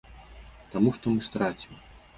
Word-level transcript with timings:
Таму 0.73 0.95
што 0.97 1.05
мы 1.15 1.21
страцім. 1.31 1.81